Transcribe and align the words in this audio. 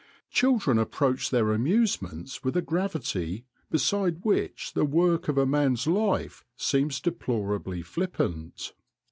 Children 0.31 0.79
approach 0.79 1.29
their 1.29 1.51
amusements 1.51 2.43
with 2.43 2.57
a 2.57 2.61
gravity 2.63 3.45
beside 3.69 4.21
which 4.25 4.73
the 4.73 4.83
work 4.83 5.27
of 5.27 5.37
a 5.37 5.45
man's 5.45 5.85
life 5.85 6.43
seems 6.57 6.99
deplorably 6.99 7.83
flippant. 7.83 8.73